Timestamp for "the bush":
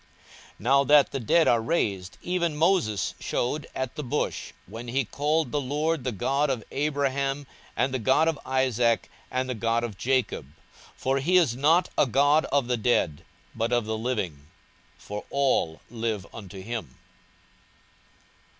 3.93-4.51